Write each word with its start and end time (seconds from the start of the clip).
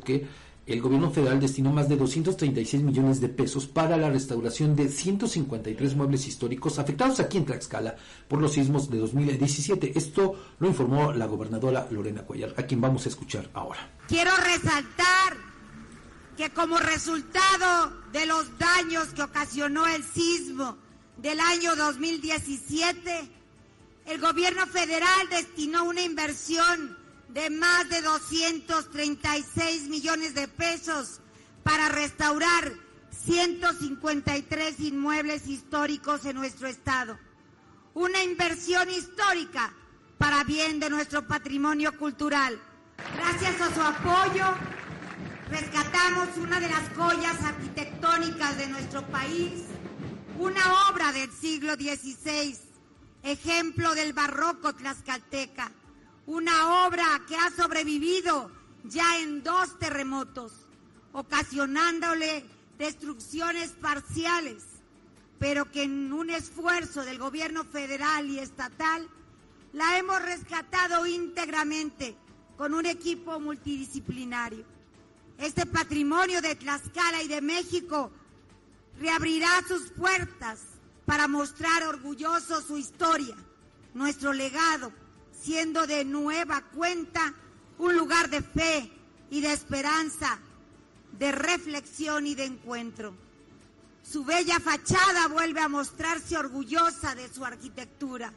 que 0.00 0.26
el 0.66 0.80
gobierno 0.80 1.10
federal 1.10 1.40
destinó 1.40 1.72
más 1.72 1.90
de 1.90 1.96
236 1.96 2.82
millones 2.82 3.20
de 3.20 3.28
pesos 3.28 3.66
para 3.66 3.98
la 3.98 4.08
restauración 4.08 4.74
de 4.74 4.88
153 4.88 5.94
muebles 5.94 6.26
históricos 6.26 6.78
afectados 6.78 7.20
aquí 7.20 7.36
en 7.36 7.44
Tlaxcala 7.44 7.96
por 8.28 8.40
los 8.40 8.52
sismos 8.52 8.88
de 8.88 8.98
2017. 8.98 9.92
Esto 9.94 10.34
lo 10.58 10.68
informó 10.68 11.12
la 11.12 11.26
gobernadora 11.26 11.86
Lorena 11.90 12.22
Cuellar, 12.22 12.54
a 12.56 12.62
quien 12.62 12.80
vamos 12.80 13.04
a 13.04 13.10
escuchar 13.10 13.50
ahora. 13.52 13.90
Quiero 14.08 14.30
resaltar 14.36 15.36
que 16.34 16.48
como 16.50 16.78
resultado 16.78 17.92
de 18.12 18.24
los 18.24 18.58
daños 18.58 19.08
que 19.08 19.22
ocasionó 19.22 19.86
el 19.86 20.02
sismo 20.02 20.78
del 21.18 21.40
año 21.40 21.76
2017, 21.76 23.30
el 24.06 24.20
gobierno 24.20 24.66
federal 24.66 25.28
destinó 25.30 25.84
una 25.84 26.00
inversión 26.00 27.03
de 27.28 27.50
más 27.50 27.88
de 27.88 28.00
236 28.02 29.88
millones 29.88 30.34
de 30.34 30.48
pesos 30.48 31.20
para 31.62 31.88
restaurar 31.88 32.72
153 33.24 34.80
inmuebles 34.80 35.46
históricos 35.48 36.24
en 36.26 36.36
nuestro 36.36 36.68
estado. 36.68 37.18
Una 37.94 38.22
inversión 38.22 38.90
histórica 38.90 39.72
para 40.18 40.44
bien 40.44 40.80
de 40.80 40.90
nuestro 40.90 41.26
patrimonio 41.26 41.96
cultural. 41.98 42.60
Gracias 43.16 43.60
a 43.60 43.74
su 43.74 43.80
apoyo, 43.80 44.46
rescatamos 45.50 46.36
una 46.36 46.60
de 46.60 46.68
las 46.68 46.88
joyas 46.96 47.42
arquitectónicas 47.42 48.58
de 48.58 48.66
nuestro 48.68 49.06
país, 49.08 49.64
una 50.38 50.90
obra 50.90 51.12
del 51.12 51.30
siglo 51.32 51.74
XVI, 51.74 52.56
ejemplo 53.22 53.94
del 53.94 54.12
barroco 54.12 54.74
tlaxcalteca 54.74 55.72
una 56.26 56.86
obra 56.86 57.22
que 57.26 57.36
ha 57.36 57.50
sobrevivido 57.50 58.50
ya 58.84 59.20
en 59.20 59.42
dos 59.42 59.78
terremotos, 59.78 60.52
ocasionándole 61.12 62.44
destrucciones 62.78 63.70
parciales, 63.72 64.64
pero 65.38 65.70
que 65.70 65.84
en 65.84 66.12
un 66.12 66.30
esfuerzo 66.30 67.04
del 67.04 67.18
gobierno 67.18 67.64
federal 67.64 68.28
y 68.28 68.38
estatal 68.38 69.08
la 69.72 69.98
hemos 69.98 70.22
rescatado 70.22 71.06
íntegramente 71.06 72.16
con 72.56 72.74
un 72.74 72.86
equipo 72.86 73.40
multidisciplinario. 73.40 74.64
Este 75.38 75.66
patrimonio 75.66 76.40
de 76.40 76.54
Tlaxcala 76.54 77.22
y 77.22 77.28
de 77.28 77.40
México 77.40 78.10
reabrirá 79.00 79.62
sus 79.66 79.90
puertas 79.90 80.60
para 81.04 81.26
mostrar 81.26 81.82
orgulloso 81.82 82.62
su 82.62 82.78
historia, 82.78 83.34
nuestro 83.92 84.32
legado, 84.32 84.92
siendo 85.44 85.86
de 85.86 86.04
nueva 86.04 86.62
cuenta 86.74 87.34
un 87.78 87.96
lugar 87.96 88.30
de 88.30 88.40
fe 88.40 88.90
y 89.30 89.42
de 89.42 89.52
esperanza, 89.52 90.38
de 91.18 91.32
reflexión 91.32 92.26
y 92.26 92.34
de 92.34 92.46
encuentro. 92.46 93.14
Su 94.02 94.24
bella 94.24 94.58
fachada 94.58 95.28
vuelve 95.28 95.60
a 95.60 95.68
mostrarse 95.68 96.36
orgullosa 96.36 97.14
de 97.14 97.28
su 97.28 97.44
arquitectura, 97.44 98.32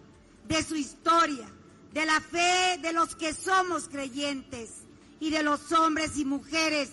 de 0.47 0.63
su 0.63 0.75
historia, 0.75 1.47
de 1.93 2.05
la 2.05 2.19
fe 2.19 2.77
de 2.81 2.91
los 2.93 3.15
que 3.15 3.33
somos 3.33 3.87
creyentes 3.87 4.69
y 5.19 5.29
de 5.29 5.43
los 5.43 5.71
hombres 5.71 6.17
y 6.17 6.25
mujeres 6.25 6.89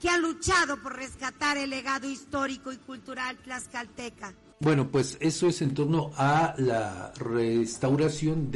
que 0.00 0.08
han 0.08 0.22
luchado 0.22 0.80
por 0.80 0.94
rescatar 0.94 1.56
el 1.56 1.70
legado 1.70 2.08
histórico 2.08 2.72
y 2.72 2.76
cultural 2.76 3.36
tlaxcalteca. 3.38 4.32
Bueno, 4.60 4.90
pues 4.90 5.18
eso 5.20 5.48
es 5.48 5.60
en 5.60 5.74
torno 5.74 6.12
a 6.16 6.54
la 6.56 7.12
restauración 7.18 8.50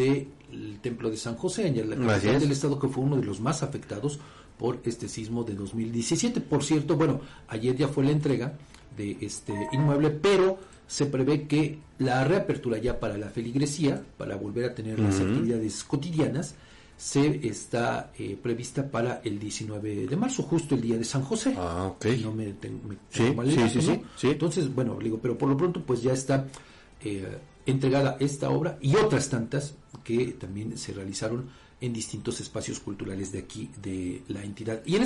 del 0.51 0.79
templo 0.81 1.11
de 1.11 1.17
San 1.17 1.37
José, 1.37 1.67
en 1.67 1.91
la 1.91 1.97
capital 1.97 2.41
del 2.41 2.53
estado, 2.53 2.79
que 2.79 2.89
fue 2.89 3.05
uno 3.05 3.17
de 3.17 3.25
los 3.25 3.41
más 3.41 3.63
afectados 3.63 4.19
por 4.59 4.81
este 4.85 5.09
sismo 5.09 5.45
de 5.45 5.55
2017. 5.55 6.41
Por 6.41 6.63
cierto, 6.63 6.97
bueno, 6.97 7.21
ayer 7.49 7.77
ya 7.77 7.89
fue 7.89 8.05
la 8.05 8.11
entrega 8.11 8.59
de 8.97 9.17
este 9.21 9.55
inmueble, 9.73 10.11
pero 10.11 10.59
se 10.87 11.07
prevé 11.07 11.47
que 11.47 11.79
la 11.99 12.25
reapertura 12.25 12.79
ya 12.79 12.99
para 12.99 13.17
la 13.17 13.29
feligresía, 13.29 14.03
para 14.19 14.37
volver 14.37 14.65
a 14.65 14.75
tener 14.75 14.99
las 14.99 15.21
actividades 15.21 15.85
cotidianas, 15.85 16.57
se 16.97 17.49
está 17.49 18.13
eh, 18.19 18.37
prevista 18.41 18.91
para 18.91 19.23
el 19.25 19.39
19 19.39 20.07
de 20.07 20.17
marzo, 20.17 20.43
justo 20.43 20.75
el 20.75 20.83
día 20.83 20.99
de 20.99 21.05
San 21.05 21.23
José. 21.23 21.55
Ah, 21.57 21.87
ok. 21.95 22.07
No 22.23 22.33
me 22.33 22.53
tengo, 22.53 22.91
sí, 23.09 23.35
sí, 23.71 24.03
sí, 24.17 24.29
Entonces, 24.29 24.75
bueno, 24.75 24.99
digo, 25.03 25.19
pero 25.23 25.39
por 25.39 25.49
lo 25.49 25.57
pronto 25.57 25.81
pues 25.81 26.03
ya 26.03 26.13
está 26.13 26.47
eh, 27.03 27.39
entregada 27.67 28.17
esta 28.21 28.51
obra 28.51 28.79
y 28.81 28.97
otras 28.97 29.29
tantas 29.29 29.75
que 30.05 30.27
también 30.33 30.77
se 30.79 30.93
realizaron 30.93 31.51
en 31.81 31.93
distintos 31.93 32.41
espacios 32.41 32.81
culturales 32.81 33.33
de 33.33 33.39
aquí, 33.39 33.71
de 33.81 34.23
la 34.29 34.45
entidad. 34.45 34.83
Y 34.85 34.97
en 34.97 34.99